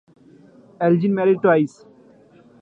Elgin 0.81 1.13
married 1.13 1.43
twice. 1.43 1.85